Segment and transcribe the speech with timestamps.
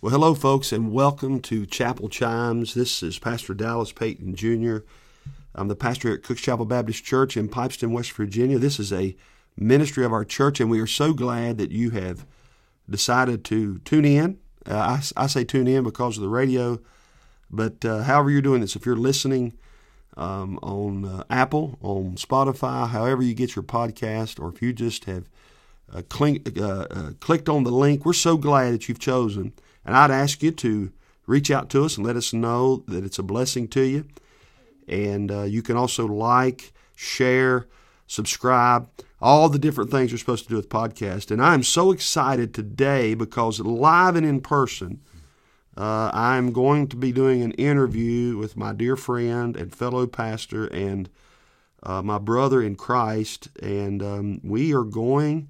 [0.00, 2.74] Well, hello, folks, and welcome to Chapel Chimes.
[2.74, 4.76] This is Pastor Dallas Payton Jr.
[5.56, 8.60] I'm the pastor at Cooks Chapel Baptist Church in Pipestem, West Virginia.
[8.60, 9.16] This is a
[9.56, 12.24] ministry of our church, and we are so glad that you have
[12.88, 14.38] decided to tune in.
[14.64, 16.78] Uh, I, I, say tune in because of the radio,
[17.50, 19.58] but uh, however you're doing this, if you're listening
[20.16, 25.06] um, on uh, Apple, on Spotify, however you get your podcast, or if you just
[25.06, 25.28] have
[25.92, 29.52] uh, uh, uh, clicked on the link, we're so glad that you've chosen.
[29.88, 30.92] And I'd ask you to
[31.26, 34.04] reach out to us and let us know that it's a blessing to you.
[34.86, 37.66] And you can also like, share,
[38.06, 38.86] subscribe
[39.18, 41.30] all the different things you're supposed to do with podcast.
[41.30, 45.00] And I'm so excited today because live and in person,
[45.74, 50.66] uh, I'm going to be doing an interview with my dear friend and fellow pastor
[50.66, 51.08] and
[51.82, 53.48] uh, my brother in Christ.
[53.62, 55.48] And um, we are going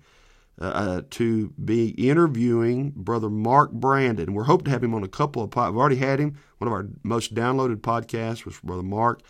[0.61, 4.35] uh, uh to be interviewing Brother Mark Brandon.
[4.35, 5.71] We're hoping to have him on a couple of podcasts.
[5.73, 6.39] We've already had him.
[6.59, 9.23] One of our most downloaded podcasts was Brother Mark.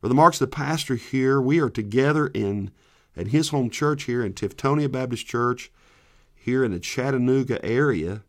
[0.00, 1.40] Brother Mark's the pastor here.
[1.40, 2.70] We are together in
[3.16, 5.70] at his home church here in Tiftonia Baptist Church
[6.34, 8.22] here in the Chattanooga area.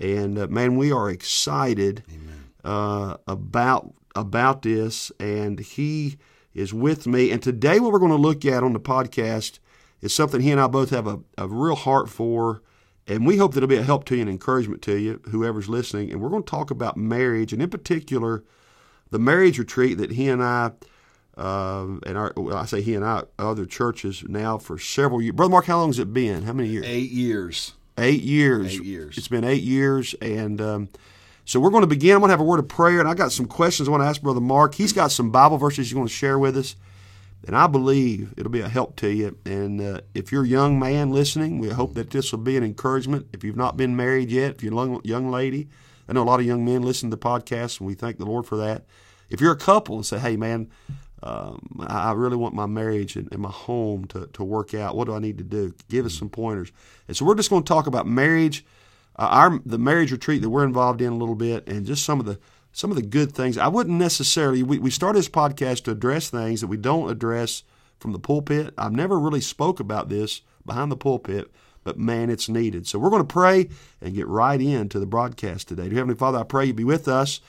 [0.00, 2.04] And uh, man, we are excited
[2.64, 5.10] uh, about about this.
[5.18, 6.18] And he
[6.54, 7.30] is with me.
[7.30, 9.58] And today, what we're going to look at on the podcast
[10.00, 12.62] is something he and I both have a, a real heart for.
[13.06, 15.68] And we hope that it'll be a help to you and encouragement to you, whoever's
[15.68, 16.12] listening.
[16.12, 18.44] And we're going to talk about marriage, and in particular,
[19.10, 20.72] the marriage retreat that he and I
[21.38, 25.36] um, and our, well, I say he and I, other churches now for several years.
[25.36, 26.42] Brother Mark, how long has it been?
[26.42, 26.84] How many years?
[26.86, 27.74] Eight years.
[27.96, 28.74] Eight years.
[28.74, 29.16] Eight years.
[29.16, 30.88] It's been eight years, and um,
[31.44, 32.14] so we're going to begin.
[32.14, 34.02] I'm going to have a word of prayer, and I got some questions I want
[34.02, 34.74] to ask Brother Mark.
[34.74, 36.74] He's got some Bible verses he's going to share with us,
[37.46, 39.38] and I believe it'll be a help to you.
[39.44, 42.64] And uh, if you're a young man listening, we hope that this will be an
[42.64, 43.28] encouragement.
[43.32, 45.68] If you've not been married yet, if you're a young lady,
[46.08, 48.26] I know a lot of young men listen to the podcast, and we thank the
[48.26, 48.84] Lord for that.
[49.30, 50.70] If you're a couple and say, "Hey, man,"
[51.22, 54.96] um, I really want my marriage and, and, my home to, to work out.
[54.96, 55.74] What do I need to do?
[55.88, 56.70] Give us some pointers.
[57.08, 58.64] And so we're just going to talk about marriage,
[59.16, 62.20] uh, our the marriage retreat that we're involved in a little bit, and just some
[62.20, 62.38] of the
[62.78, 63.58] some of the good things.
[63.58, 64.62] I wouldn't necessarily.
[64.62, 67.64] We, we started this podcast to address things that we don't address
[67.98, 68.72] from the pulpit.
[68.78, 71.50] I've never really spoke about this behind the pulpit,
[71.82, 72.86] but man, it's needed.
[72.86, 73.68] So we're going to pray
[74.00, 75.88] and get right into the broadcast today.
[75.88, 77.40] Dear Heavenly Father, I pray you be with us.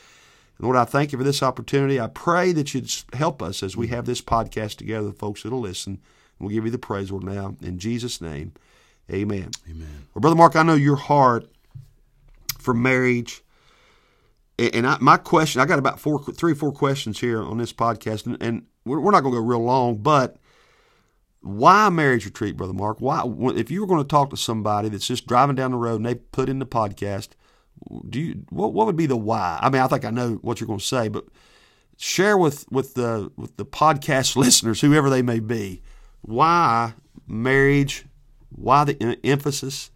[0.57, 2.01] Lord, I thank you for this opportunity.
[2.01, 5.59] I pray that you'd help us as we have this podcast together, the folks that'll
[5.59, 6.00] listen.
[6.39, 7.56] We'll give you the praise, Lord, now.
[7.62, 8.53] In Jesus' name,
[9.12, 9.51] amen.
[9.69, 10.07] Amen.
[10.16, 11.47] Well, Brother Mark, I know your heart
[12.57, 13.44] for marriage.
[14.59, 17.72] And I, my question, I got about four, three or four questions here on this
[17.72, 20.38] podcast, and, and we're, we're not going to go real long, but
[21.42, 23.00] why marriage retreat, Brother Mark?
[23.00, 23.24] Why,
[23.56, 26.06] if you were going to talk to somebody that's just driving down the road and
[26.06, 27.30] they put in the podcast,
[28.09, 29.58] do you what what would be the why?
[29.62, 31.25] I mean, I think I know what you're going to say, but
[31.98, 35.81] share with with the with the podcast listeners, whoever they may be,
[36.22, 36.94] why
[37.28, 38.06] marriage,
[38.50, 39.92] why the emphasis.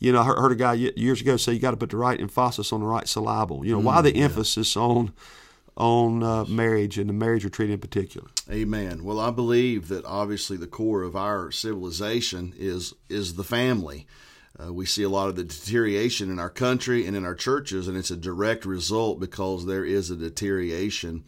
[0.00, 2.18] You know, I heard a guy years ago say you got to put the right
[2.18, 3.64] emphasis on the right syllable.
[3.64, 4.24] You know, mm, why the yeah.
[4.24, 5.12] emphasis on
[5.76, 8.28] on uh, marriage and the marriage retreat in particular.
[8.50, 9.04] Amen.
[9.04, 14.06] Well, I believe that obviously the core of our civilization is is the family.
[14.58, 17.86] Uh, we see a lot of the deterioration in our country and in our churches,
[17.86, 21.24] and it's a direct result because there is a deterioration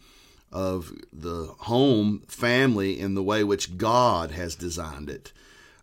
[0.51, 5.31] of the home family in the way which God has designed it.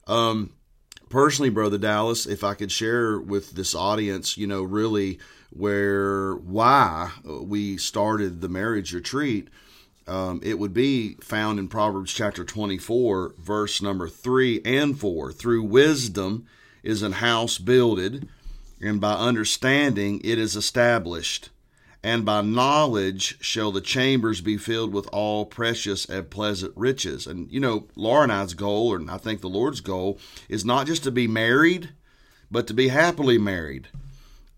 [0.07, 0.53] Um,
[1.10, 5.19] personally, Brother Dallas, if I could share with this audience, you know, really
[5.50, 9.48] where why we started the marriage retreat.
[10.06, 15.31] Um, it would be found in Proverbs chapter 24, verse number 3 and 4.
[15.31, 16.47] Through wisdom,
[16.82, 18.28] is an house builded,
[18.81, 21.50] and by understanding it is established.
[22.03, 27.27] And by knowledge shall the chambers be filled with all precious and pleasant riches.
[27.27, 30.19] And you know, Laura and I's goal, and I think the Lord's goal,
[30.49, 31.91] is not just to be married,
[32.50, 33.89] but to be happily married.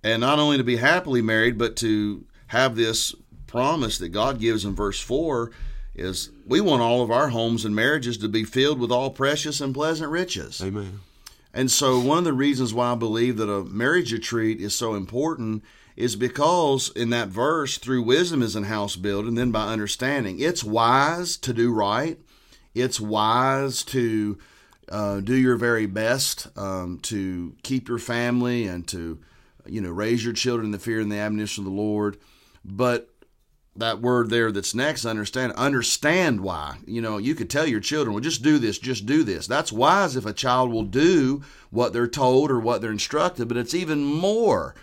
[0.04, 3.14] And not only to be happily married, but to have this
[3.46, 5.50] promise that God gives in verse 4
[5.94, 9.60] is we want all of our homes and marriages to be filled with all precious
[9.60, 10.62] and pleasant riches.
[10.62, 11.00] Amen.
[11.54, 14.94] And so, one of the reasons why I believe that a marriage retreat is so
[14.94, 15.62] important
[15.96, 20.64] is because in that verse, through wisdom is in house building, then by understanding, it's
[20.64, 22.18] wise to do right.
[22.74, 24.38] It's wise to
[24.88, 29.18] uh, do your very best um, to keep your family and to,
[29.66, 32.16] you know, raise your children in the fear and the admonition of the Lord.
[32.64, 33.11] But
[33.74, 38.12] that word there that's next understand understand why you know you could tell your children
[38.12, 41.92] well just do this just do this that's wise if a child will do what
[41.92, 44.74] they're told or what they're instructed but it's even more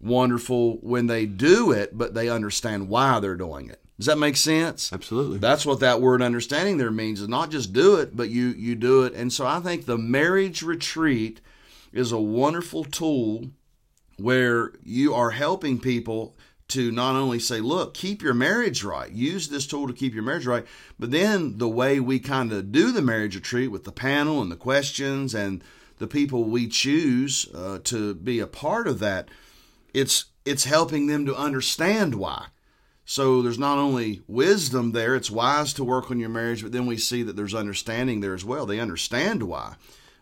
[0.00, 3.80] wonderful when they do it, but they understand why they're doing it.
[3.98, 4.92] Does that make sense?
[4.92, 5.38] Absolutely.
[5.38, 8.74] That's what that word understanding there means is not just do it, but you you
[8.74, 9.12] do it.
[9.12, 11.40] And so I think the marriage retreat
[11.92, 13.50] is a wonderful tool
[14.16, 16.34] where you are helping people
[16.70, 20.22] to not only say, look, keep your marriage right, use this tool to keep your
[20.22, 20.66] marriage right,
[20.98, 24.50] but then the way we kind of do the marriage retreat with the panel and
[24.50, 25.62] the questions and
[25.98, 29.28] the people we choose uh, to be a part of that,
[29.92, 32.46] it's it's helping them to understand why.
[33.04, 36.86] So there's not only wisdom there, it's wise to work on your marriage, but then
[36.86, 38.64] we see that there's understanding there as well.
[38.66, 39.74] They understand why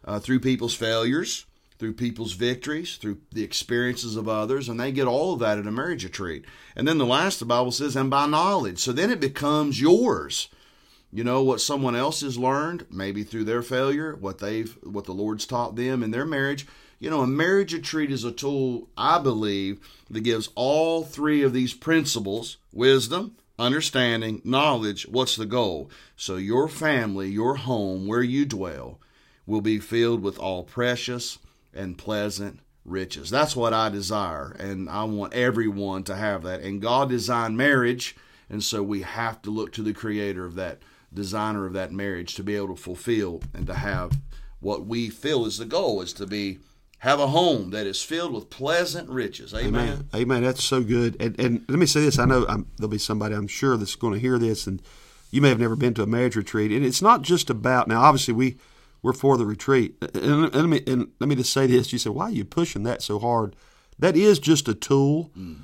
[0.05, 1.47] uh, through people's failures,
[1.79, 5.67] through people's victories, through the experiences of others, and they get all of that at
[5.67, 6.45] a marriage retreat.
[6.75, 8.79] And then the last, the Bible says, and by knowledge.
[8.79, 10.49] So then it becomes yours.
[11.13, 15.13] You know what someone else has learned, maybe through their failure, what they've, what the
[15.13, 16.67] Lord's taught them in their marriage.
[16.99, 19.81] You know, a marriage retreat is a tool, I believe,
[20.11, 25.07] that gives all three of these principles wisdom, understanding, knowledge.
[25.07, 25.91] What's the goal?
[26.17, 28.99] So your family, your home, where you dwell,
[29.47, 31.39] will be filled with all precious
[31.79, 33.31] and pleasant riches.
[33.31, 36.61] That's what I desire, and I want everyone to have that.
[36.61, 38.17] And God designed marriage,
[38.51, 40.81] and so we have to look to the creator of that,
[41.13, 44.13] designer of that marriage, to be able to fulfill and to have
[44.61, 46.59] what we feel is the goal is to be
[47.03, 49.55] have a home that is filled with pleasant riches.
[49.55, 49.69] Amen.
[49.75, 50.09] Amen.
[50.15, 50.43] Amen.
[50.43, 51.17] That's so good.
[51.21, 53.95] And, and let me say this: I know I'm, there'll be somebody I'm sure that's
[53.95, 54.83] going to hear this, and
[55.31, 56.73] you may have never been to a marriage retreat.
[56.73, 58.01] And it's not just about now.
[58.01, 58.57] Obviously, we
[59.03, 59.97] we're for the retreat.
[60.15, 62.45] And, and let me and let me just say this: you said, "Why are you
[62.45, 63.57] pushing that so hard?"
[63.99, 65.59] That is just a tool, mm.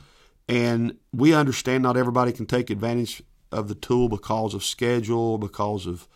[0.49, 3.23] and we understand not everybody can take advantage
[3.53, 6.09] of the tool because of schedule, because of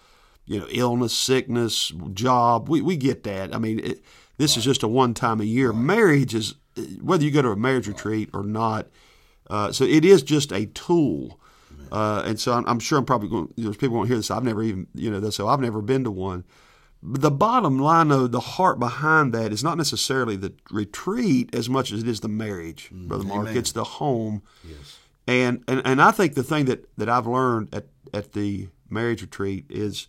[0.47, 2.69] you know illness, sickness, job.
[2.69, 3.55] We we get that.
[3.55, 3.81] I mean.
[3.81, 4.03] It,
[4.39, 4.59] this right.
[4.59, 5.73] is just a one time a year.
[5.73, 5.83] Right.
[5.83, 6.55] Marriage is
[7.03, 8.87] whether you go to a marriage retreat or not.
[9.51, 11.41] Uh, so it is just a tool.
[11.91, 13.53] Uh, and so I'm, I'm, sure I'm probably going.
[13.57, 14.31] There's people won't hear this.
[14.31, 15.31] I've never even you know.
[15.31, 16.45] So I've never been to one.
[17.03, 21.69] But the bottom line, though, the heart behind that is not necessarily the retreat as
[21.69, 23.43] much as it is the marriage, mm, brother Mark.
[23.43, 23.57] Amen.
[23.57, 24.43] It's the home.
[24.65, 24.99] Yes.
[25.27, 29.23] And, and and I think the thing that, that I've learned at, at the marriage
[29.23, 30.09] retreat is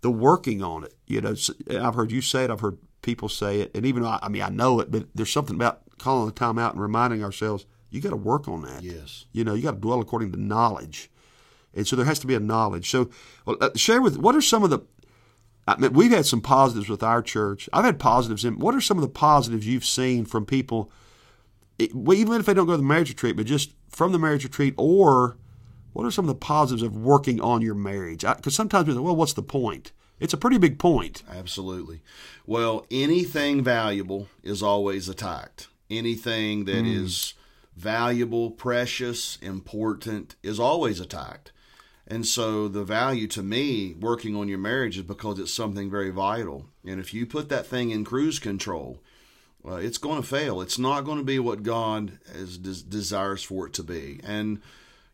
[0.00, 0.94] the working on it.
[1.06, 1.34] You know,
[1.70, 2.50] I've heard you say it.
[2.50, 5.06] I've heard people say it, and even though I, I mean I know it, but
[5.14, 8.62] there's something about calling the time out and reminding ourselves you got to work on
[8.62, 8.82] that.
[8.82, 11.10] Yes, you know you got to dwell according to knowledge,
[11.74, 12.90] and so there has to be a knowledge.
[12.90, 13.10] So
[13.44, 14.80] well, uh, share with what are some of the
[15.66, 17.68] I mean, we've had some positives with our church.
[17.72, 18.44] I've had positives.
[18.44, 20.90] In, what are some of the positives you've seen from people,
[21.78, 24.74] even if they don't go to the marriage retreat, but just from the marriage retreat,
[24.76, 25.36] or
[25.92, 28.22] what are some of the positives of working on your marriage?
[28.22, 29.92] Because sometimes we think, well, what's the point?
[30.18, 31.22] It's a pretty big point.
[31.30, 32.02] Absolutely.
[32.46, 35.68] Well, anything valuable is always attacked.
[35.90, 36.94] Anything that mm.
[36.94, 37.34] is
[37.76, 41.52] valuable, precious, important is always attacked.
[42.12, 46.10] And so the value to me working on your marriage is because it's something very
[46.10, 46.66] vital.
[46.84, 48.98] And if you put that thing in cruise control,
[49.66, 50.60] uh, it's going to fail.
[50.60, 54.20] It's not going to be what God is, des- desires for it to be.
[54.24, 54.60] And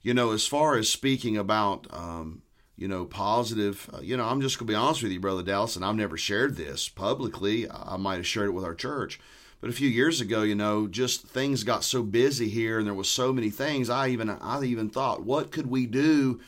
[0.03, 2.43] you know, as far as speaking about um,
[2.77, 3.89] you know, positive.
[3.93, 5.95] Uh, you know, I'm just going to be honest with you, Brother Dallas, and I've
[5.95, 7.71] never shared this publicly.
[7.71, 9.21] I might have shared it with our church.
[9.61, 12.95] But a few years ago, you know, just things got so busy here and there
[12.95, 13.89] was so many things.
[13.89, 16.41] I even I even thought, what could we do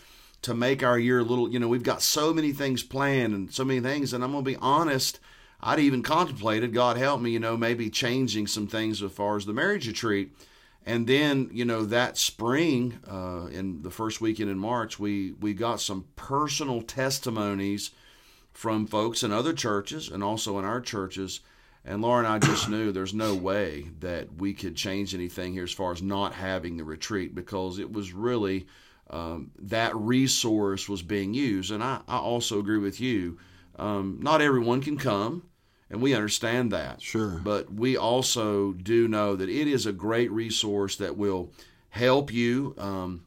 [0.42, 3.52] to make our year a little, you know, we've got so many things planned and
[3.52, 4.12] so many things.
[4.12, 5.20] And I'm going to be honest,
[5.60, 9.44] I'd even contemplated, God help me, you know, maybe changing some things as far as
[9.44, 10.32] the marriage retreat.
[10.86, 15.52] And then you know that spring uh, in the first weekend in march we we
[15.52, 17.90] got some personal testimonies
[18.52, 21.40] from folks in other churches and also in our churches.
[21.84, 25.64] And laura and i just knew there's no way that we could change anything here
[25.64, 28.66] as far as not having the retreat because it was really
[29.10, 33.38] um, that resource was being used and i, I also agree with you
[33.78, 35.42] um, not everyone can come
[35.90, 37.02] and we understand that.
[37.02, 37.40] Sure.
[37.42, 41.52] But we also do know that it is a great resource that will
[41.90, 43.24] help you um,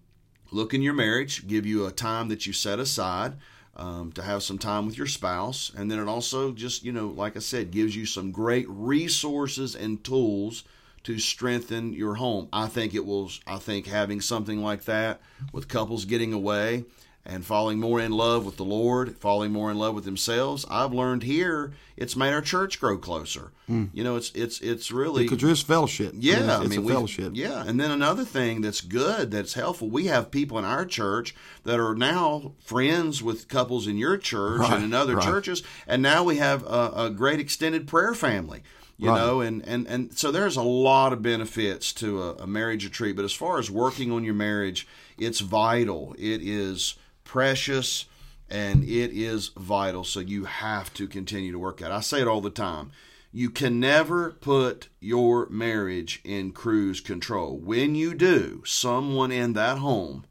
[0.51, 3.33] look in your marriage, give you a time that you set aside
[3.75, 7.07] um, to have some time with your spouse, and then it also just you know,
[7.07, 10.63] like I said, gives you some great resources and tools
[11.03, 12.49] to strengthen your home.
[12.53, 13.29] I think it will.
[13.45, 16.85] I think having something like that with couples getting away
[17.25, 20.65] and falling more in love with the Lord, falling more in love with themselves.
[20.69, 23.51] I've learned here it's made our church grow closer.
[23.69, 23.89] Mm.
[23.93, 26.13] You know, it's it's it's really because there's fellowship.
[26.17, 27.31] Yeah, it's, I mean, fellowship.
[27.35, 29.89] Yeah, and then another thing that's good, that's helpful.
[29.89, 31.33] We have people in our church
[31.63, 35.25] that are now friends with couples in your church right, and in other right.
[35.25, 38.63] churches, and now we have a, a great extended prayer family
[39.03, 39.17] you right.
[39.17, 43.17] know, and, and, and so there's a lot of benefits to a, a marriage retreat.
[43.17, 46.15] But as far as working on your marriage, it's vital.
[46.17, 46.95] It is
[47.25, 48.05] precious
[48.49, 50.05] and it is vital.
[50.05, 51.93] So you have to continue to work at it.
[51.93, 52.91] I say it all the time.
[53.33, 57.57] You can never put your marriage in cruise control.
[57.57, 60.23] When you do, someone in that home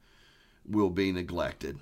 [0.67, 1.79] will be neglected.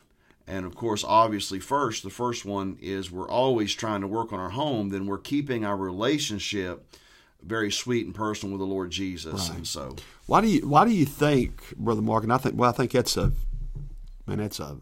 [0.51, 4.41] And of course, obviously, first, the first one is we're always trying to work on
[4.41, 6.85] our home, then we're keeping our relationship
[7.41, 9.49] very sweet and personal with the Lord Jesus.
[9.49, 9.59] Right.
[9.59, 9.95] And so,
[10.27, 12.25] why do you why do you think, Brother Mark?
[12.25, 13.31] And I think well, I think that's a
[14.27, 14.79] man, that's a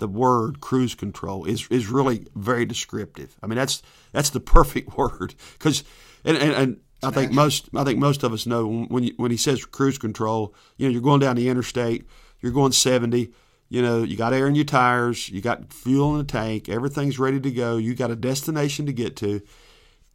[0.00, 3.36] the word cruise control is is really very descriptive.
[3.44, 5.84] I mean, that's that's the perfect word because
[6.24, 9.30] and, and, and I think most I think most of us know when you, when
[9.30, 12.06] he says cruise control, you know, you're going down the interstate,
[12.40, 13.32] you're going 70,
[13.70, 17.18] you know, you got air in your tires, you got fuel in the tank, everything's
[17.18, 19.40] ready to go, you got a destination to get to,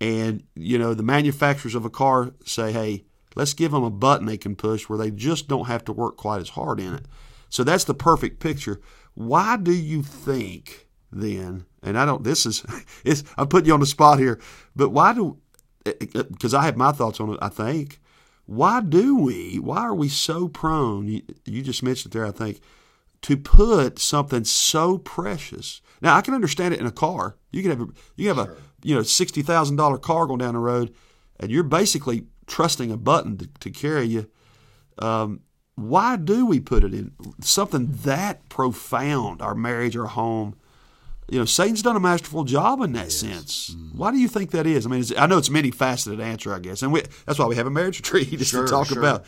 [0.01, 4.27] and you know the manufacturers of a car say, hey, let's give them a button
[4.27, 7.05] they can push where they just don't have to work quite as hard in it.
[7.49, 8.81] So that's the perfect picture.
[9.13, 11.65] Why do you think then?
[11.81, 12.25] And I don't.
[12.25, 12.65] This is,
[13.05, 14.39] it's, I'm putting you on the spot here,
[14.75, 15.37] but why do?
[15.85, 17.39] Eh, eh, eh, because I have my thoughts on it.
[17.41, 18.01] I think.
[18.47, 19.57] Why do we?
[19.59, 21.07] Why are we so prone?
[21.07, 22.27] You, you just mentioned there.
[22.27, 22.59] I think
[23.25, 25.81] to put something so precious.
[25.99, 27.37] Now I can understand it in a car.
[27.51, 28.51] You can have a, you have sure.
[28.51, 30.93] a you know sixty thousand dollar car going down the road,
[31.39, 34.29] and you're basically trusting a button to, to carry you.
[34.99, 35.39] Um,
[35.73, 39.41] why do we put it in something that profound?
[39.41, 40.55] Our marriage, our home.
[41.27, 43.15] You know, Satan's done a masterful job in that yes.
[43.15, 43.75] sense.
[43.75, 43.95] Mm.
[43.95, 44.85] Why do you think that is?
[44.85, 47.47] I mean, I know it's a many faceted answer, I guess, and we, that's why
[47.47, 48.99] we have a marriage retreat just sure, to talk sure.
[48.99, 49.25] about.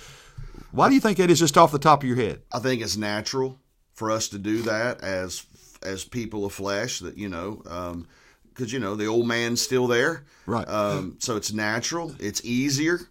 [0.69, 2.43] Why do you think that is just off the top of your head?
[2.53, 3.57] I think it's natural
[3.97, 5.45] for us to do that as
[5.83, 6.99] as people of flesh.
[6.99, 8.07] That you know, um,
[8.47, 10.67] because you know the old man's still there, right?
[10.67, 12.15] Um, so it's natural.
[12.19, 13.01] It's easier.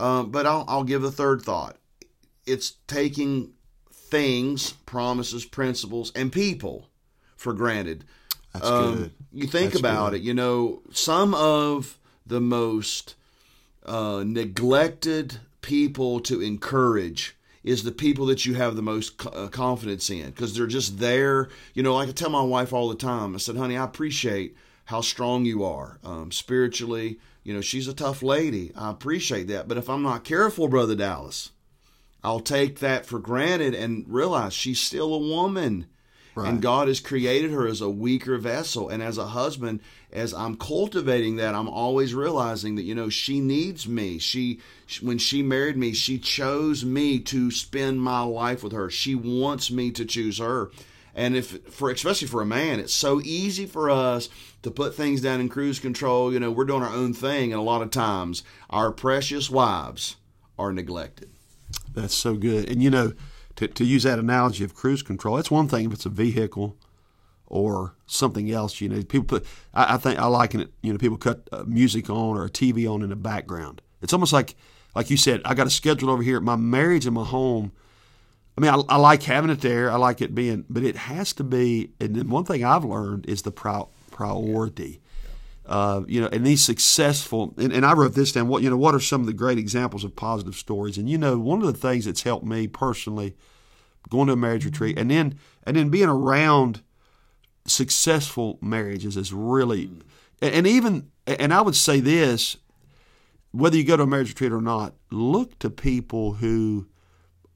[0.00, 1.76] Um, but I'll, I'll give a third thought
[2.48, 3.52] it's taking
[3.92, 6.88] things, promises, principles, and people
[7.36, 8.04] for granted.
[8.52, 9.10] That's um, good.
[9.32, 10.20] You think That's about good.
[10.20, 13.14] it, you know, some of the most
[13.84, 20.10] uh, neglected people to encourage is the people that you have the most uh, confidence
[20.10, 21.48] in because they're just there.
[21.74, 24.56] You know, like I tell my wife all the time, I said, honey, I appreciate
[24.86, 27.18] how strong you are um, spiritually.
[27.44, 28.72] You know, she's a tough lady.
[28.76, 29.68] I appreciate that.
[29.68, 31.50] But if I'm not careful, Brother Dallas,
[32.22, 35.86] I'll take that for granted and realize she's still a woman.
[36.38, 36.50] Right.
[36.50, 38.88] And God has created her as a weaker vessel.
[38.88, 39.80] And as a husband,
[40.12, 44.18] as I'm cultivating that, I'm always realizing that, you know, she needs me.
[44.18, 44.60] She,
[45.02, 48.88] when she married me, she chose me to spend my life with her.
[48.88, 50.70] She wants me to choose her.
[51.12, 54.28] And if, for, especially for a man, it's so easy for us
[54.62, 56.32] to put things down in cruise control.
[56.32, 57.52] You know, we're doing our own thing.
[57.52, 60.14] And a lot of times, our precious wives
[60.56, 61.30] are neglected.
[61.92, 62.70] That's so good.
[62.70, 63.14] And you know,
[63.58, 66.76] to, to use that analogy of cruise control, that's one thing if it's a vehicle
[67.46, 68.80] or something else.
[68.80, 69.46] You know, people put.
[69.74, 70.72] I, I think I liken it.
[70.80, 73.82] You know, people cut uh, music on or a TV on in the background.
[74.00, 74.54] It's almost like,
[74.94, 76.40] like you said, I got a schedule over here.
[76.40, 77.72] My marriage and my home.
[78.56, 79.90] I mean, I, I like having it there.
[79.90, 81.90] I like it being, but it has to be.
[82.00, 85.00] And then one thing I've learned is the pri- priority.
[85.68, 88.48] Uh, you know, and these successful, and, and, I wrote this down.
[88.48, 90.96] What you know, what are some of the great examples of positive stories?
[90.96, 93.36] And you know, one of the things that's helped me personally,
[94.08, 96.80] going to a marriage retreat, and then and then being around
[97.66, 99.90] successful marriages is really,
[100.40, 102.56] and, and even, and I would say this,
[103.52, 106.86] whether you go to a marriage retreat or not, look to people who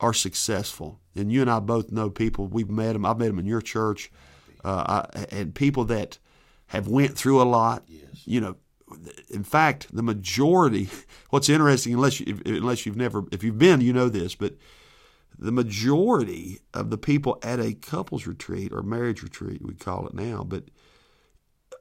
[0.01, 1.01] are successful.
[1.15, 2.47] And you and I both know people.
[2.47, 3.05] We've met them.
[3.05, 4.11] I've met them in your church,
[4.65, 6.19] uh, I, and people that
[6.73, 7.85] have went through a lot.
[7.87, 8.23] Yes.
[8.25, 8.57] You know,
[9.29, 10.89] in fact, the majority.
[11.31, 14.55] What's interesting, unless you, unless you've never, if you've been, you know this, but
[15.39, 20.15] the majority of the people at a couples retreat or marriage retreat, we call it
[20.15, 20.65] now, but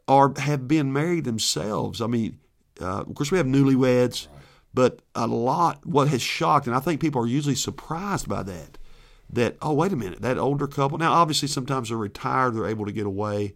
[0.09, 2.01] are have been married themselves.
[2.01, 2.39] I mean,
[2.81, 4.43] uh, of course, we have newlyweds, right.
[4.73, 5.85] but a lot.
[5.85, 8.77] What has shocked, and I think people are usually surprised by that.
[9.29, 10.97] That oh, wait a minute, that older couple.
[10.97, 13.55] Now, obviously, sometimes they're retired; they're able to get away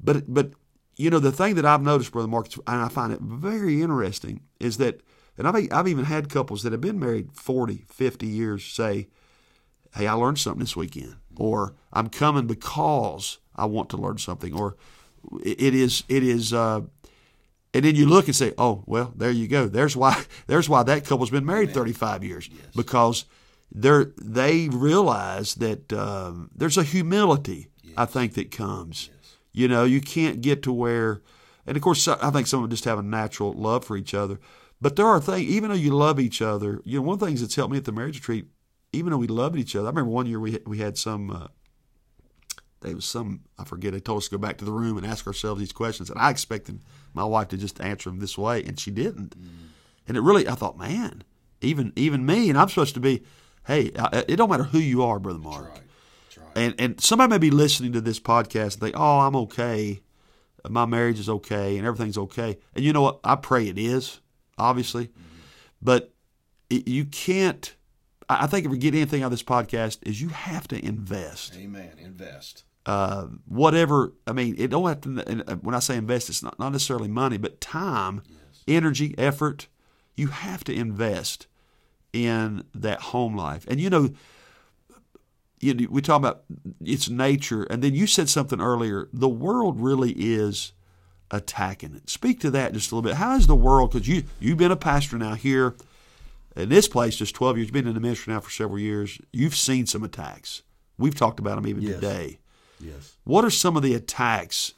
[0.00, 0.52] but but
[0.96, 4.40] you know the thing that I've noticed, brother Mark, and I find it very interesting,
[4.58, 5.00] is that,
[5.36, 9.08] and I've I've even had couples that have been married 40, 50 years say,
[9.94, 14.54] "Hey, I learned something this weekend," or "I'm coming because I want to learn something,"
[14.54, 14.76] or
[15.44, 16.52] it is it is.
[16.52, 16.82] Uh,
[17.74, 19.68] and then you look and say, "Oh, well, there you go.
[19.68, 20.24] There's why.
[20.46, 22.60] There's why that couple's been married 35 years yes.
[22.74, 23.26] because
[23.72, 27.94] they they realize that um, there's a humility yes.
[27.96, 29.10] I think that comes
[29.56, 31.22] you know, you can't get to where
[31.66, 34.14] and of course, I think some of them just have a natural love for each
[34.14, 34.38] other.
[34.80, 37.26] But there are things, even though you love each other, you know, one of the
[37.26, 38.46] things that's helped me at the marriage retreat,
[38.92, 39.86] even though we loved each other.
[39.86, 41.30] I remember one year we we had some.
[41.30, 41.48] Uh,
[42.82, 43.92] there was some I forget.
[43.92, 46.20] They told us to go back to the room and ask ourselves these questions, and
[46.20, 46.80] I expected
[47.14, 49.36] my wife to just answer them this way, and she didn't.
[49.36, 49.48] Mm.
[50.06, 51.24] And it really, I thought, man,
[51.62, 53.24] even even me, and I'm supposed to be.
[53.66, 53.90] Hey,
[54.28, 55.64] it don't matter who you are, brother Mark.
[55.64, 55.85] That's right.
[56.56, 60.00] And and somebody may be listening to this podcast and think, oh, I'm okay,
[60.68, 62.58] my marriage is okay, and everything's okay.
[62.74, 63.20] And you know what?
[63.22, 64.20] I pray it is,
[64.56, 65.36] obviously, mm-hmm.
[65.82, 66.14] but
[66.70, 67.74] it, you can't.
[68.28, 71.54] I think if we get anything out of this podcast is you have to invest.
[71.56, 71.92] Amen.
[71.98, 72.64] Invest.
[72.84, 74.14] Uh, whatever.
[74.26, 75.58] I mean, it don't have to.
[75.60, 78.64] When I say invest, it's not, not necessarily money, but time, yes.
[78.66, 79.68] energy, effort.
[80.16, 81.46] You have to invest
[82.12, 83.66] in that home life.
[83.68, 84.10] And you know,
[85.66, 86.44] you we talk about
[86.84, 89.08] its nature, and then you said something earlier.
[89.12, 90.72] The world really is
[91.30, 92.08] attacking it.
[92.08, 93.16] Speak to that just a little bit.
[93.16, 93.92] How is the world?
[93.92, 95.76] Because you you've been a pastor now here
[96.54, 97.66] in this place just twelve years.
[97.66, 99.18] You've been in the ministry now for several years.
[99.32, 100.62] You've seen some attacks.
[100.98, 101.94] We've talked about them even yes.
[101.94, 102.38] today.
[102.80, 103.16] Yes.
[103.24, 104.72] What are some of the attacks?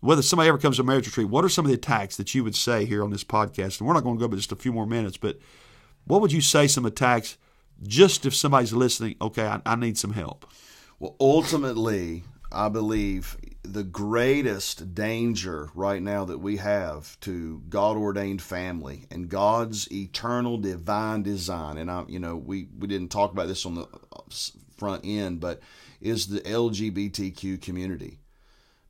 [0.00, 2.42] Whether somebody ever comes to marriage retreat, what are some of the attacks that you
[2.42, 3.78] would say here on this podcast?
[3.78, 5.38] And we're not going to go but just a few more minutes, but
[6.06, 7.36] what would you say some attacks
[7.82, 10.46] just if somebody's listening, okay, I, I need some help?
[10.98, 18.42] Well, ultimately, I believe the greatest danger right now that we have to God ordained
[18.42, 23.48] family and God's eternal divine design, and I, you know, we, we didn't talk about
[23.48, 24.20] this on the uh,
[24.76, 25.60] front end, but
[26.00, 28.20] is the LGBTQ community.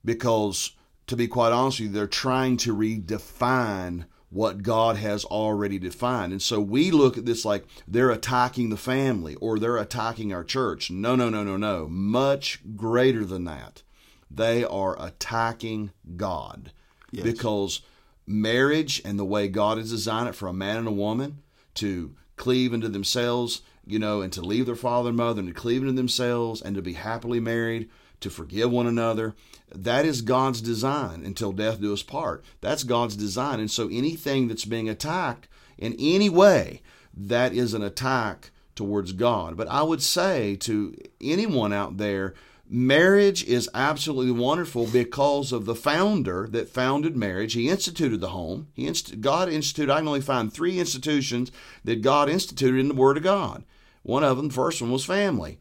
[0.04, 0.73] Because,
[1.09, 6.32] to be quite honest with you, they're trying to redefine what God has already defined.
[6.32, 10.44] And so we look at this like they're attacking the family or they're attacking our
[10.44, 10.90] church.
[10.90, 11.88] No, no, no, no, no.
[11.88, 13.82] Much greater than that.
[14.30, 16.72] They are attacking God.
[17.10, 17.25] Yes.
[17.25, 17.82] Because
[18.25, 21.42] marriage and the way God has designed it for a man and a woman
[21.75, 25.54] to cleave into themselves, you know, and to leave their father and mother and to
[25.54, 29.35] cleave into themselves and to be happily married, to forgive one another
[29.74, 32.44] that is God's design until death do us part.
[32.61, 33.61] That's God's design.
[33.61, 36.83] And so anything that's being attacked in any way,
[37.14, 39.56] that is an attack towards God.
[39.56, 42.35] But I would say to anyone out there,
[42.68, 47.52] marriage is absolutely wonderful because of the founder that founded marriage.
[47.52, 48.68] He instituted the home.
[48.74, 51.52] He inst- God instituted, I can only find three institutions
[51.85, 53.64] that God instituted in the Word of God.
[54.02, 55.59] One of them, the first one was family,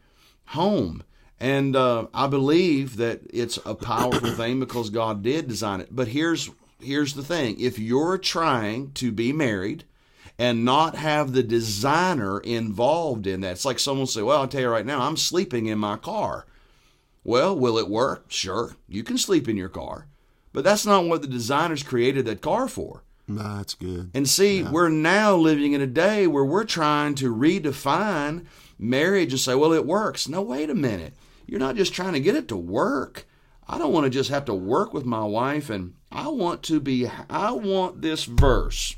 [0.47, 1.03] home.
[1.39, 5.87] And uh, I believe that it's a powerful thing because God did design it.
[5.91, 6.49] But here's
[6.81, 9.85] here's the thing: if you're trying to be married
[10.37, 14.61] and not have the designer involved in that, it's like someone say, "Well, I'll tell
[14.61, 16.45] you right now, I'm sleeping in my car."
[17.23, 18.25] Well, will it work?
[18.29, 20.07] Sure, you can sleep in your car,
[20.51, 23.03] but that's not what the designers created that car for.
[23.29, 24.09] No, that's good.
[24.13, 24.71] And see, yeah.
[24.71, 28.45] we're now living in a day where we're trying to redefine
[28.79, 30.27] marriage and say, well, it works.
[30.27, 31.13] No, wait a minute.
[31.49, 33.27] You're not just trying to get it to work.
[33.67, 36.79] I don't want to just have to work with my wife and I want to
[36.79, 38.95] be I want this verse.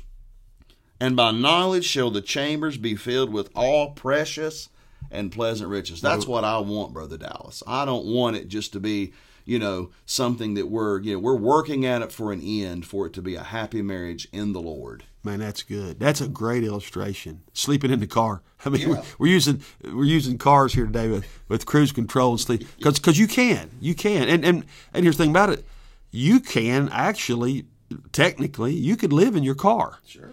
[1.00, 4.68] And by knowledge shall the chambers be filled with all precious
[5.10, 6.00] and pleasant riches.
[6.00, 7.62] That's what I want, brother Dallas.
[7.66, 9.12] I don't want it just to be
[9.44, 13.06] you know something that we're you know we're working at it for an end for
[13.06, 15.98] it to be a happy marriage in the lord man that's good.
[15.98, 17.42] That's a great illustration.
[17.52, 18.42] Sleeping in the car.
[18.64, 18.88] I mean yeah.
[18.88, 22.98] we're, we're, using we're using cars here today with, with cruise control and sleep because
[22.98, 24.28] because you can you can.
[24.28, 25.64] And and and here's the thing about it.
[26.10, 27.66] You can actually
[28.12, 29.98] technically you could live in your car.
[30.06, 30.30] Sure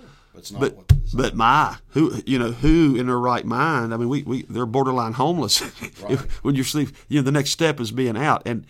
[0.57, 4.43] but but my who you know who in their right mind i mean we, we
[4.43, 5.61] they're borderline homeless.
[6.01, 6.17] Right.
[6.43, 8.43] when you're sleep you know the next step is being out.
[8.45, 8.65] And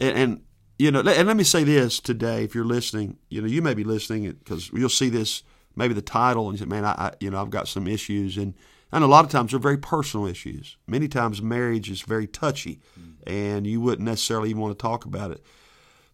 [0.00, 0.40] and, and
[0.78, 3.74] you know, and let me say this today: if you're listening, you know, you may
[3.74, 5.42] be listening because you'll see this,
[5.78, 8.36] maybe the title, and you say, "Man, I, I, you know, I've got some issues,"
[8.36, 8.54] and
[8.92, 10.76] and a lot of times they're very personal issues.
[10.86, 12.80] Many times marriage is very touchy,
[13.26, 15.42] and you wouldn't necessarily even want to talk about it.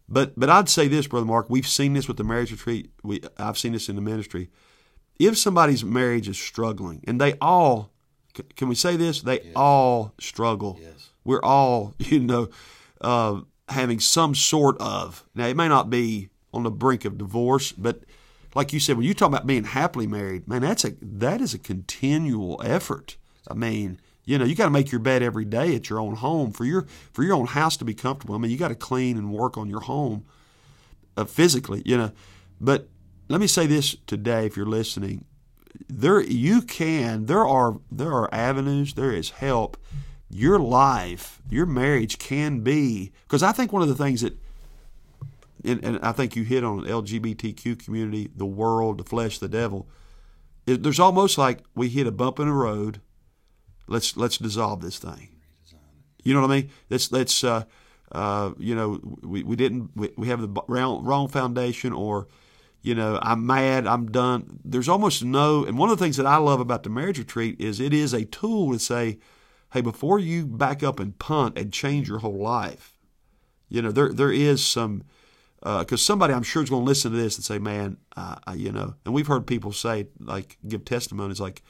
[0.07, 2.91] But but I'd say this, brother Mark, we've seen this with the marriage retreat.
[3.03, 4.49] We I've seen this in the ministry.
[5.17, 7.91] If somebody's marriage is struggling, and they all,
[8.55, 9.21] can we say this?
[9.21, 9.53] They yes.
[9.55, 10.77] all struggle.
[10.81, 11.09] Yes.
[11.23, 12.49] We're all, you know.
[13.01, 17.71] Uh, having some sort of now it may not be on the brink of divorce,
[17.71, 18.03] but
[18.55, 21.53] like you said, when you talk about being happily married, man, that's a that is
[21.53, 23.17] a continual effort.
[23.49, 26.15] I mean, you know, you got to make your bed every day at your own
[26.15, 28.33] home for your for your own house to be comfortable.
[28.33, 30.25] I mean, you got to clean and work on your home
[31.17, 32.11] uh, physically, you know.
[32.59, 32.87] But
[33.27, 35.25] let me say this today, if you're listening,
[35.89, 39.77] there you can there are there are avenues, there is help
[40.29, 44.37] your life, your marriage can be because I think one of the things that
[45.65, 49.87] and, and I think you hit on LGBTQ community, the world, the flesh, the devil.
[50.65, 53.01] It, there's almost like we hit a bump in the road.
[53.87, 55.29] Let's let's dissolve this thing.
[56.23, 56.69] You know what I mean?
[56.89, 57.65] Let's let's uh,
[58.11, 62.27] uh, you know we, we didn't we, we have the wrong, wrong foundation or
[62.81, 64.59] you know I'm mad I'm done.
[64.65, 67.61] There's almost no and one of the things that I love about the marriage retreat
[67.61, 69.19] is it is a tool to say,
[69.73, 72.97] hey, before you back up and punt and change your whole life,
[73.69, 75.03] you know there there is some
[75.65, 78.35] because uh, somebody I'm sure is going to listen to this and say, man, uh,
[78.45, 81.63] I, you know, and we've heard people say like give testimonies like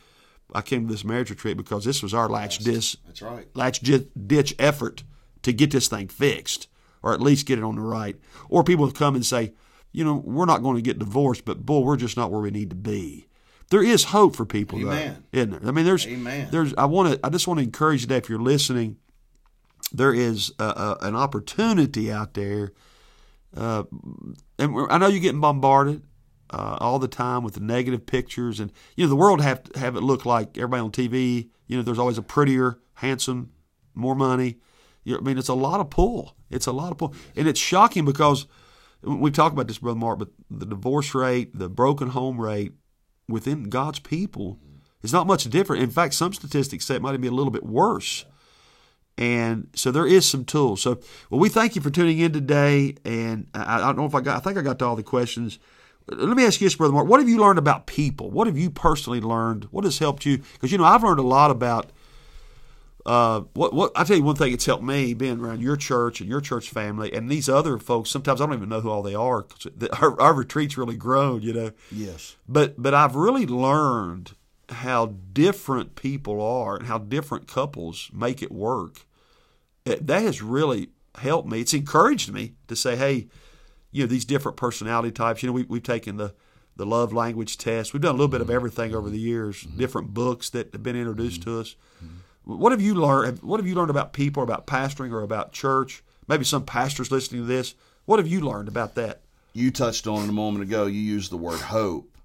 [0.53, 3.47] I came to this marriage retreat because this was our latch yes, That's right.
[3.55, 5.03] Latch ditch effort
[5.43, 6.67] to get this thing fixed,
[7.01, 8.17] or at least get it on the right.
[8.49, 9.53] Or people have come and say,
[9.93, 12.51] you know, we're not going to get divorced, but boy, we're just not where we
[12.51, 13.27] need to be.
[13.69, 15.23] There is hope for people, Amen.
[15.31, 15.69] though, isn't there?
[15.69, 16.49] I mean, there's, Amen.
[16.51, 16.73] there's.
[16.73, 17.25] I want to.
[17.25, 18.97] I just want to encourage you today, if you're listening,
[19.91, 22.73] there is a, a, an opportunity out there,
[23.55, 23.83] uh,
[24.59, 26.03] and I know you're getting bombarded
[26.49, 29.79] uh, all the time with the negative pictures, and you know the world have to
[29.79, 31.49] have it look like everybody on TV.
[31.67, 33.51] You know, there's always a prettier, handsome,
[33.93, 34.57] more money.
[35.03, 36.35] You I mean, it's a lot of pull.
[36.49, 38.47] It's a lot of pull, and it's shocking because
[39.01, 42.73] we talk about this, brother Mark, but the divorce rate, the broken home rate
[43.27, 44.59] within God's people
[45.03, 45.83] is not much different.
[45.83, 48.25] In fact, some statistics say it might be a little bit worse.
[49.17, 50.82] And so there is some tools.
[50.82, 50.99] So,
[51.30, 52.95] well, we thank you for tuning in today.
[53.06, 55.04] And I, I don't know if I got, I think I got to all the
[55.04, 55.60] questions.
[56.08, 57.08] Let me ask you this, Brother Mark.
[57.08, 58.30] What have you learned about people?
[58.30, 59.65] What have you personally learned?
[59.71, 60.39] What has helped you?
[60.54, 61.91] Because, you know, I've learned a lot about.
[63.06, 66.21] Uh, what what I tell you one thing it's helped me being around your church
[66.21, 68.10] and your church family and these other folks.
[68.10, 69.43] Sometimes I don't even know who all they are.
[69.43, 69.67] Cause
[70.01, 71.71] our, our retreats really grown, you know.
[71.91, 72.36] Yes.
[72.49, 74.34] But but I've really learned
[74.69, 79.06] how different people are and how different couples make it work.
[79.86, 81.62] It, that has really helped me.
[81.62, 83.28] It's encouraged me to say, hey,
[83.91, 85.41] you know these different personality types.
[85.41, 86.34] You know, we, we've taken the
[86.75, 87.93] the love language test.
[87.93, 89.63] We've done a little bit of everything over the years.
[89.63, 89.78] Mm-hmm.
[89.78, 91.51] Different books that have been introduced mm-hmm.
[91.51, 91.75] to us.
[92.04, 92.60] Mm-hmm.
[92.60, 93.41] What have you learned?
[93.41, 96.04] What have you learned about people, about pastoring, or about church?
[96.28, 97.75] Maybe some pastors listening to this.
[98.06, 99.21] What have you learned about that?
[99.54, 100.86] You touched on it a moment ago.
[100.86, 102.17] You used the word hope.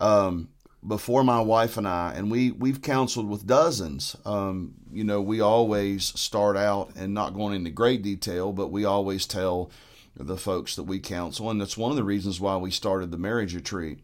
[0.00, 0.48] Um,
[0.86, 4.16] before my wife and I, and we we've counseled with dozens.
[4.24, 8.84] Um, you know, we always start out and not going into great detail, but we
[8.84, 9.70] always tell
[10.16, 13.18] the folks that we counsel, and that's one of the reasons why we started the
[13.18, 14.00] marriage retreat.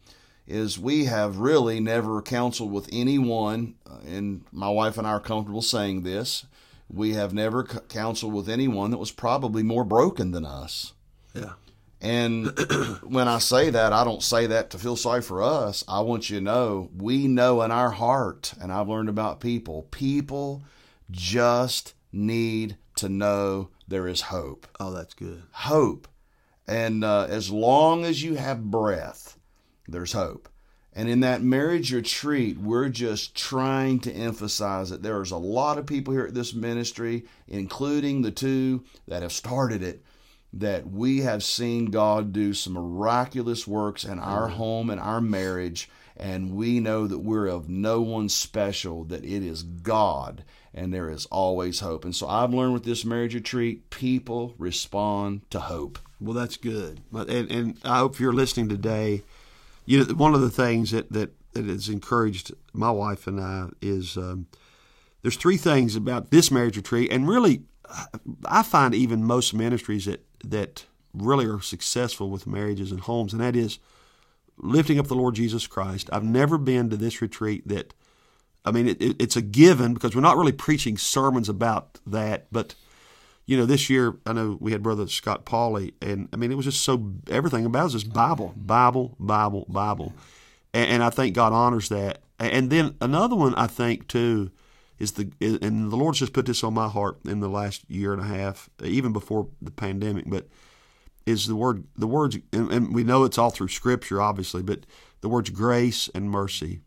[0.47, 5.21] Is we have really never counseled with anyone, uh, and my wife and I are
[5.21, 6.47] comfortable saying this.
[6.89, 10.95] We have never counseled with anyone that was probably more broken than us.
[11.35, 11.53] Yeah.
[12.01, 12.47] And
[13.03, 15.85] when I say that, I don't say that to feel sorry for us.
[15.89, 19.89] I want you to know we know in our heart, and I've learned about people,
[19.91, 20.63] people
[21.11, 24.67] just need to know there is hope.
[24.79, 25.43] Oh, that's good.
[25.51, 26.07] Hope.
[26.67, 29.39] And uh, as long as you have breath,
[29.89, 30.49] there's hope.
[30.93, 35.87] And in that marriage retreat, we're just trying to emphasize that there's a lot of
[35.87, 40.03] people here at this ministry, including the two that have started it,
[40.61, 45.89] that we have seen God do some miraculous works in our home and our marriage.
[46.17, 50.45] And we know that we're of no one special, that it is God
[50.75, 52.05] and there is always hope.
[52.05, 55.99] And so I've learned with this marriage retreat, people respond to hope.
[56.21, 57.01] Well, that's good.
[57.13, 59.23] And, and I hope you're listening today.
[59.87, 63.69] You know, one of the things that, that, that has encouraged my wife and I
[63.81, 64.47] is um,
[65.23, 67.63] there's three things about this marriage retreat, and really,
[68.45, 73.43] I find even most ministries that that really are successful with marriages and homes, and
[73.43, 73.79] that is
[74.57, 76.09] lifting up the Lord Jesus Christ.
[76.13, 77.95] I've never been to this retreat that
[78.65, 82.47] I mean, it, it, it's a given because we're not really preaching sermons about that.
[82.53, 82.75] But,
[83.47, 86.57] you know, this year, I know we had Brother Scott Pauley, and I mean, it
[86.57, 90.13] was just so, everything about it was just Bible, Bible, Bible, Bible.
[90.75, 92.21] And, and I think God honors that.
[92.39, 94.51] And then another one, I think, too,
[94.99, 98.13] is the, and the Lord's just put this on my heart in the last year
[98.13, 100.49] and a half, even before the pandemic, but
[101.27, 104.87] is the word, the words, and, and we know it's all through Scripture, obviously, but
[105.21, 106.81] the words grace and mercy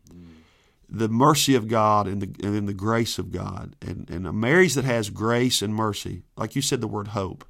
[0.92, 3.74] the mercy of God and the and the grace of God.
[3.80, 7.44] And and a marriage that has grace and mercy, like you said, the word hope.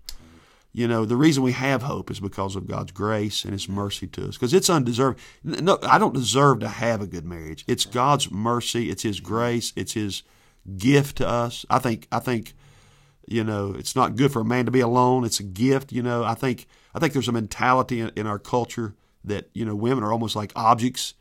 [0.74, 4.06] You know, the reason we have hope is because of God's grace and His mercy
[4.06, 4.36] to us.
[4.36, 5.20] Because it's undeserved.
[5.44, 7.64] No, I don't deserve to have a good marriage.
[7.66, 8.88] It's God's mercy.
[8.88, 9.74] It's His grace.
[9.76, 10.22] It's His
[10.78, 11.66] gift to us.
[11.70, 12.08] I think.
[12.12, 12.54] I think.
[13.28, 15.24] You know, it's not good for a man to be alone.
[15.24, 15.92] It's a gift.
[15.92, 16.66] You know, I think.
[16.94, 18.94] I think there's a mentality in, in our culture
[19.24, 21.14] that you know women are almost like objects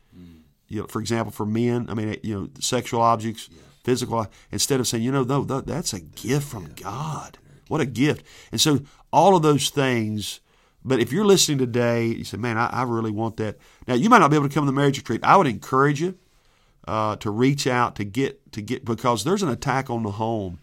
[0.72, 3.60] you know, for example, for men, I mean, you know, sexual objects, yeah.
[3.84, 7.36] physical, instead of saying, you know, no, that's a gift from God.
[7.68, 8.24] What a gift.
[8.50, 8.80] And so
[9.12, 10.40] all of those things
[10.84, 13.56] But if you're listening today, you say, man, I, I really want that.
[13.86, 15.20] Now, you might not be able to come to the marriage retreat.
[15.22, 16.18] I would encourage you
[16.86, 20.58] uh, to reach out to get to get because there's an attack on the home,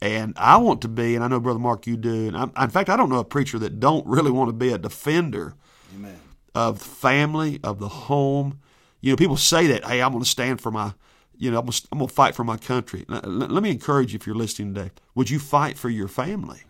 [0.00, 2.70] and I want to be, and I know Brother Mark, you do, and I, in
[2.70, 5.54] fact, I don't know a preacher that don't really want to be a defender
[5.94, 6.18] Amen.
[6.54, 8.60] of family, of the home.
[9.00, 10.94] You know, people say that, hey, I'm going to stand for my,
[11.36, 13.04] you know, I'm going to, I'm going to fight for my country.
[13.08, 14.90] Let, let me encourage you if you're listening today.
[15.14, 16.60] Would you fight for your family?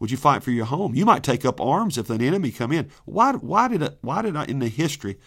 [0.00, 0.94] Would you fight for your home?
[0.94, 2.90] You might take up arms if an enemy come in.
[3.04, 3.32] Why?
[3.32, 3.96] Why did?
[4.00, 5.18] Why did I in the history?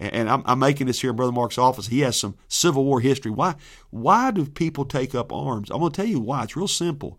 [0.00, 1.88] And I'm, I'm making this here in Brother Mark's office.
[1.88, 3.32] He has some Civil War history.
[3.32, 3.56] Why?
[3.90, 5.70] Why do people take up arms?
[5.70, 6.44] I'm going to tell you why.
[6.44, 7.18] It's real simple.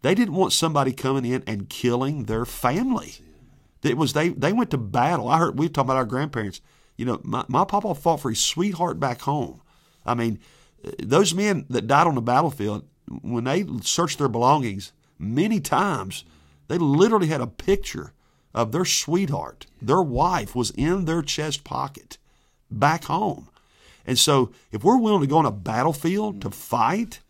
[0.00, 3.14] They didn't want somebody coming in and killing their family.
[3.82, 4.30] It was they.
[4.30, 5.28] They went to battle.
[5.28, 6.62] I heard we talking about our grandparents.
[6.96, 9.60] You know, my, my papa fought for his sweetheart back home.
[10.06, 10.38] I mean,
[11.02, 12.86] those men that died on the battlefield,
[13.22, 16.24] when they searched their belongings, many times
[16.68, 18.12] they literally had a picture
[18.54, 19.66] of their sweetheart.
[19.82, 22.18] Their wife was in their chest pocket
[22.70, 23.48] back home.
[24.06, 27.20] And so, if we're willing to go on a battlefield to fight,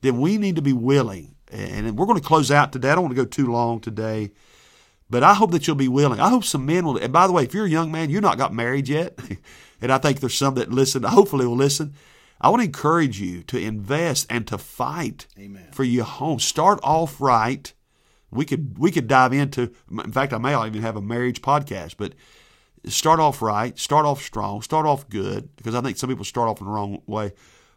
[0.00, 1.34] then we need to be willing.
[1.52, 2.90] And we're going to close out today.
[2.90, 4.30] I don't want to go too long today,
[5.08, 6.20] but I hope that you'll be willing.
[6.20, 6.96] I hope some men will.
[6.96, 9.18] And by the way, if you're a young man, you're not got married yet,
[9.80, 11.94] and I think there's some that listen, hopefully will listen.
[12.40, 15.68] I want to encourage you to invest and to fight Amen.
[15.72, 16.38] for your home.
[16.38, 17.72] Start off right
[18.30, 19.72] we could we could dive into.
[19.90, 21.96] In fact, I may even have a marriage podcast.
[21.96, 22.14] But
[22.86, 26.48] start off right, start off strong, start off good, because I think some people start
[26.48, 27.32] off in the wrong way.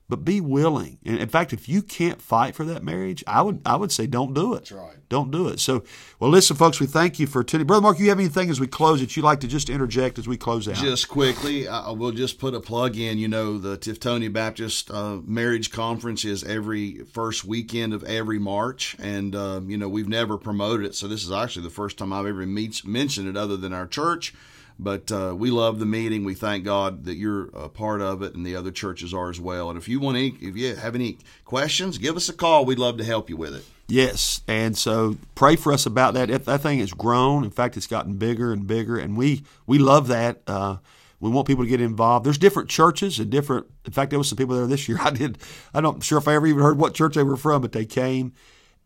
[0.10, 0.98] But be willing.
[1.06, 4.08] And in fact, if you can't fight for that marriage, I would I would say
[4.08, 4.65] don't do it.
[4.65, 4.95] That's right.
[5.08, 5.60] Don't do it.
[5.60, 5.84] So,
[6.19, 7.65] well, listen, folks, we thank you for tuning.
[7.65, 10.28] Brother Mark, you have anything as we close that you'd like to just interject as
[10.28, 10.76] we close out?
[10.76, 13.17] Just quickly, I will just put a plug in.
[13.17, 18.95] You know, the Tiftonia Baptist uh, Marriage Conference is every first weekend of every March,
[19.00, 22.13] and um, you know we've never promoted it, so this is actually the first time
[22.13, 24.34] I've ever meet, mentioned it, other than our church.
[24.82, 26.24] But uh, we love the meeting.
[26.24, 29.39] We thank God that you're a part of it, and the other churches are as
[29.39, 29.70] well.
[29.70, 32.63] And if you want any, if you have any questions, give us a call.
[32.63, 33.65] We'd love to help you with it.
[33.89, 36.30] Yes, and so pray for us about that.
[36.30, 39.80] If that thing has grown, in fact, it's gotten bigger and bigger, and we we
[39.80, 40.42] love that.
[40.48, 40.78] Uh,
[41.20, 42.26] we want people to get involved.
[42.26, 43.68] There's different churches and different.
[43.84, 45.00] In fact, there was some people there this year.
[45.02, 45.39] I did.
[45.74, 47.86] I'm not sure if I ever even heard what church they were from, but they
[47.86, 48.32] came,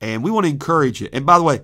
[0.02, 1.12] and we want to encourage it.
[1.14, 1.62] And by the way,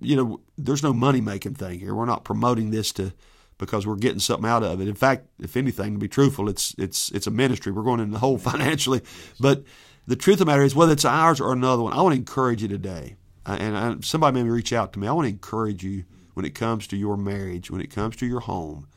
[0.00, 1.92] you know, there's no money making thing here.
[1.92, 3.12] We're not promoting this to
[3.58, 4.88] because we're getting something out of it.
[4.88, 7.72] In fact, if anything, to be truthful, it's it's it's a ministry.
[7.72, 9.02] We're going in the hole financially,
[9.38, 9.64] but
[10.06, 12.18] the truth of the matter is, whether it's ours or another one, I want to
[12.18, 13.16] encourage you today.
[13.44, 15.06] And I, somebody may reach out to me.
[15.06, 18.26] I want to encourage you when it comes to your marriage, when it comes to
[18.26, 18.88] your home.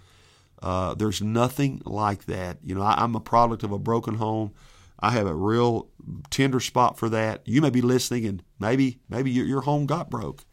[0.62, 2.58] Uh, there's nothing like that.
[2.64, 4.54] You know, I, I'm a product of a broken home.
[5.00, 5.90] I have a real
[6.30, 7.42] tender spot for that.
[7.46, 10.46] You may be listening, and maybe maybe your, your home got broke.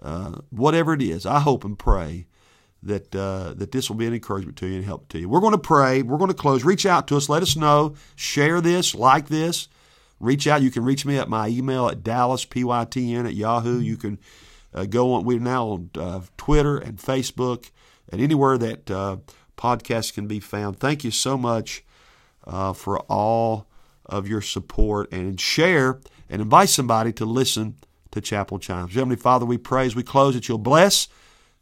[0.00, 2.26] Uh, whatever it is, I hope and pray
[2.82, 5.28] that uh, that this will be an encouragement to you and help to you.
[5.28, 6.02] We're going to pray.
[6.02, 6.64] We're going to close.
[6.64, 7.28] Reach out to us.
[7.28, 7.94] Let us know.
[8.16, 8.94] Share this.
[8.94, 9.68] Like this.
[10.18, 10.62] Reach out.
[10.62, 13.80] You can reach me at my email at dallaspytn at yahoo.
[13.80, 14.18] You can
[14.74, 15.24] uh, go on.
[15.24, 17.70] We're now on uh, Twitter and Facebook
[18.10, 19.16] and anywhere that uh,
[19.56, 20.78] podcasts can be found.
[20.78, 21.84] Thank you so much
[22.46, 23.66] uh, for all
[24.06, 27.76] of your support and share and invite somebody to listen
[28.10, 28.94] to Chapel Chimes.
[28.94, 31.08] Heavenly Father, we pray as we close that you'll bless.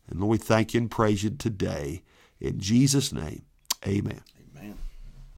[0.09, 2.03] And Lord, we thank you and praise you today.
[2.41, 3.43] In Jesus' name,
[3.87, 4.23] amen.